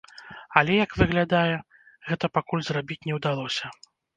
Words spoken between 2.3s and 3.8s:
пакуль зрабіць не ўдалося.